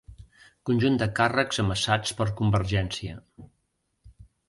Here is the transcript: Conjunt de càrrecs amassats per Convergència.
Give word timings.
Conjunt 0.69 0.97
de 1.01 1.09
càrrecs 1.19 1.63
amassats 1.65 2.17
per 2.23 2.29
Convergència. 2.43 3.25